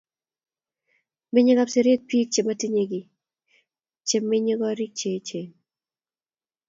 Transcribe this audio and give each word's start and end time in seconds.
Menyey 1.33 1.57
Kapseret 1.59 2.01
piik 2.09 2.29
che 2.33 2.41
matinyei 2.45 2.87
kiy, 2.91 3.05
che 4.07 4.17
menye 4.29 4.53
koriik 4.59 4.93
che 4.99 5.07
yachen. 5.13 5.47